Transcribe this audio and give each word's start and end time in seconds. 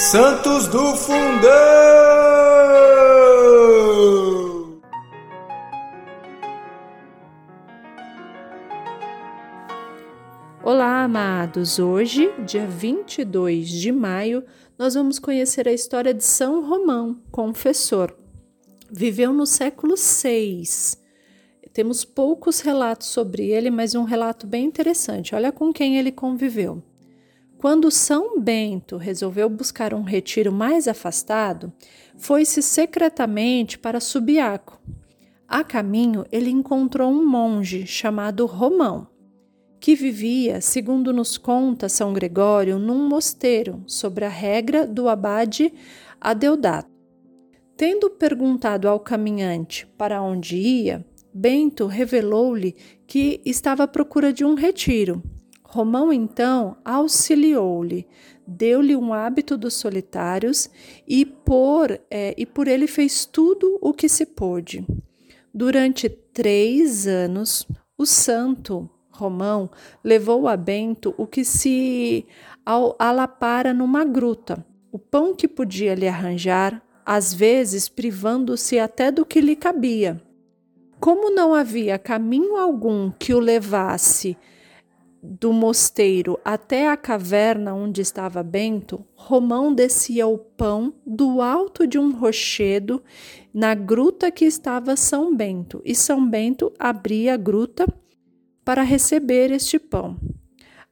Santos 0.00 0.68
do 0.68 0.94
Fundão! 0.94 1.50
Olá, 10.62 11.02
amados! 11.02 11.80
Hoje, 11.80 12.32
dia 12.46 12.64
22 12.64 13.68
de 13.68 13.90
maio, 13.90 14.44
nós 14.78 14.94
vamos 14.94 15.18
conhecer 15.18 15.66
a 15.66 15.72
história 15.72 16.14
de 16.14 16.22
São 16.22 16.64
Romão, 16.64 17.20
confessor. 17.32 18.16
Viveu 18.88 19.32
no 19.32 19.46
século 19.46 19.96
VI. 19.96 20.62
Temos 21.72 22.04
poucos 22.04 22.60
relatos 22.60 23.08
sobre 23.08 23.50
ele, 23.50 23.68
mas 23.68 23.96
um 23.96 24.04
relato 24.04 24.46
bem 24.46 24.64
interessante. 24.64 25.34
Olha 25.34 25.50
com 25.50 25.72
quem 25.72 25.98
ele 25.98 26.12
conviveu. 26.12 26.84
Quando 27.58 27.90
São 27.90 28.38
Bento 28.38 28.96
resolveu 28.96 29.50
buscar 29.50 29.92
um 29.92 30.02
retiro 30.02 30.52
mais 30.52 30.86
afastado, 30.86 31.72
foi-se 32.16 32.62
secretamente 32.62 33.76
para 33.76 33.98
Subiaco. 33.98 34.80
A 35.48 35.64
caminho, 35.64 36.24
ele 36.30 36.50
encontrou 36.50 37.10
um 37.10 37.26
monge 37.26 37.84
chamado 37.84 38.46
Romão, 38.46 39.08
que 39.80 39.96
vivia, 39.96 40.60
segundo 40.60 41.12
nos 41.12 41.36
conta 41.36 41.88
São 41.88 42.12
Gregório, 42.12 42.78
num 42.78 43.08
mosteiro, 43.08 43.82
sobre 43.88 44.24
a 44.24 44.28
regra 44.28 44.86
do 44.86 45.08
abade 45.08 45.74
Adeodato. 46.20 46.88
Tendo 47.76 48.08
perguntado 48.08 48.88
ao 48.88 49.00
caminhante 49.00 49.84
para 49.98 50.22
onde 50.22 50.56
ia, 50.56 51.04
Bento 51.34 51.86
revelou-lhe 51.86 52.76
que 53.04 53.40
estava 53.44 53.82
à 53.82 53.88
procura 53.88 54.32
de 54.32 54.44
um 54.44 54.54
retiro 54.54 55.20
Romão 55.70 56.10
então 56.10 56.78
auxiliou-lhe, 56.82 58.06
deu-lhe 58.46 58.96
um 58.96 59.12
hábito 59.12 59.54
dos 59.54 59.74
solitários 59.74 60.70
e 61.06 61.26
por, 61.26 62.00
é, 62.10 62.34
e 62.38 62.46
por 62.46 62.66
ele 62.66 62.86
fez 62.86 63.26
tudo 63.26 63.78
o 63.82 63.92
que 63.92 64.08
se 64.08 64.24
pôde. 64.24 64.86
Durante 65.52 66.08
três 66.08 67.06
anos, 67.06 67.68
o 67.98 68.06
santo 68.06 68.88
Romão 69.10 69.68
levou 70.02 70.48
a 70.48 70.56
Bento 70.56 71.14
o 71.18 71.26
que 71.26 71.44
se 71.44 72.26
alapara 72.98 73.74
numa 73.74 74.06
gruta, 74.06 74.64
o 74.90 74.98
pão 74.98 75.34
que 75.34 75.46
podia 75.46 75.94
lhe 75.94 76.08
arranjar, 76.08 76.82
às 77.04 77.34
vezes 77.34 77.90
privando-se 77.90 78.78
até 78.78 79.10
do 79.10 79.26
que 79.26 79.38
lhe 79.38 79.54
cabia. 79.54 80.18
Como 80.98 81.30
não 81.30 81.52
havia 81.52 81.98
caminho 81.98 82.56
algum 82.56 83.10
que 83.10 83.34
o 83.34 83.38
levasse 83.38 84.34
do 85.22 85.52
mosteiro 85.52 86.38
até 86.44 86.88
a 86.88 86.96
caverna 86.96 87.74
onde 87.74 88.00
estava 88.00 88.42
Bento, 88.42 89.04
Romão 89.14 89.74
descia 89.74 90.26
o 90.26 90.38
pão 90.38 90.94
do 91.04 91.42
alto 91.42 91.86
de 91.86 91.98
um 91.98 92.12
rochedo 92.12 93.02
na 93.52 93.74
gruta 93.74 94.30
que 94.30 94.44
estava 94.44 94.96
São 94.96 95.34
Bento, 95.34 95.82
e 95.84 95.94
São 95.94 96.28
Bento 96.28 96.72
abria 96.78 97.34
a 97.34 97.36
gruta 97.36 97.86
para 98.64 98.82
receber 98.82 99.50
este 99.50 99.78
pão, 99.78 100.16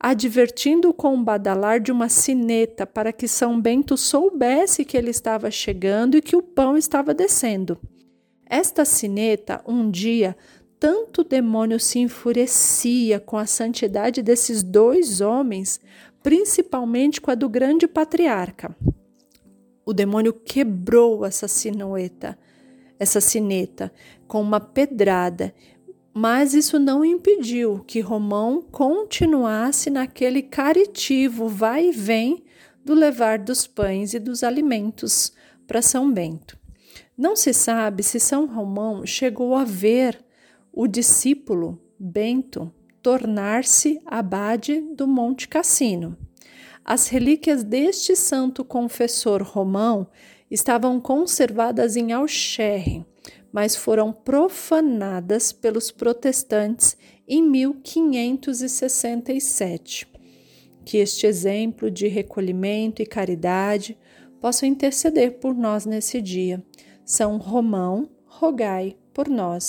advertindo 0.00 0.92
com 0.92 1.14
o 1.14 1.22
badalar 1.22 1.80
de 1.80 1.92
uma 1.92 2.08
sineta 2.08 2.86
para 2.86 3.12
que 3.12 3.28
São 3.28 3.60
Bento 3.60 3.96
soubesse 3.96 4.84
que 4.84 4.96
ele 4.96 5.10
estava 5.10 5.50
chegando 5.50 6.16
e 6.16 6.22
que 6.22 6.34
o 6.34 6.42
pão 6.42 6.76
estava 6.76 7.14
descendo. 7.14 7.78
Esta 8.48 8.84
sineta, 8.84 9.62
um 9.66 9.90
dia, 9.90 10.36
tanto 10.78 11.22
o 11.22 11.24
demônio 11.24 11.80
se 11.80 11.98
enfurecia 11.98 13.18
com 13.18 13.36
a 13.36 13.46
santidade 13.46 14.22
desses 14.22 14.62
dois 14.62 15.20
homens, 15.20 15.80
principalmente 16.22 17.20
com 17.20 17.30
a 17.30 17.34
do 17.34 17.48
grande 17.48 17.86
patriarca. 17.86 18.76
O 19.84 19.92
demônio 19.92 20.32
quebrou 20.32 21.24
essa 21.24 21.46
sinueta, 21.46 22.38
essa 22.98 23.20
sineta, 23.20 23.92
com 24.26 24.40
uma 24.40 24.60
pedrada, 24.60 25.54
mas 26.12 26.54
isso 26.54 26.78
não 26.78 27.04
impediu 27.04 27.84
que 27.86 28.00
Romão 28.00 28.62
continuasse 28.62 29.90
naquele 29.90 30.42
caritivo 30.42 31.48
vai 31.48 31.88
e 31.88 31.92
vem 31.92 32.42
do 32.84 32.94
levar 32.94 33.38
dos 33.38 33.66
pães 33.66 34.14
e 34.14 34.18
dos 34.18 34.42
alimentos 34.42 35.32
para 35.66 35.82
São 35.82 36.10
Bento. 36.10 36.58
Não 37.16 37.36
se 37.36 37.52
sabe 37.52 38.02
se 38.02 38.18
São 38.18 38.46
Romão 38.46 39.04
chegou 39.04 39.54
a 39.54 39.64
ver 39.64 40.25
o 40.76 40.86
discípulo 40.86 41.82
Bento 41.98 42.72
tornar-se 43.02 44.00
abade 44.04 44.82
do 44.94 45.08
Monte 45.08 45.48
Cassino. 45.48 46.14
As 46.84 47.08
relíquias 47.08 47.64
deste 47.64 48.14
santo 48.14 48.62
confessor 48.62 49.42
romão 49.42 50.06
estavam 50.50 51.00
conservadas 51.00 51.96
em 51.96 52.12
Alcherre, 52.12 53.06
mas 53.50 53.74
foram 53.74 54.12
profanadas 54.12 55.50
pelos 55.50 55.90
protestantes 55.90 56.94
em 57.26 57.42
1567. 57.42 60.06
Que 60.84 60.98
este 60.98 61.26
exemplo 61.26 61.90
de 61.90 62.06
recolhimento 62.06 63.00
e 63.00 63.06
caridade 63.06 63.96
possa 64.42 64.66
interceder 64.66 65.38
por 65.38 65.54
nós 65.54 65.86
nesse 65.86 66.20
dia. 66.20 66.62
São 67.02 67.38
Romão, 67.38 68.10
rogai 68.26 68.94
por 69.14 69.26
nós. 69.26 69.64